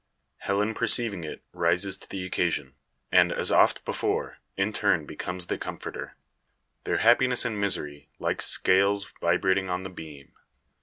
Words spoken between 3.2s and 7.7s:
as oft before, in turn becomes the comforter; their happiness and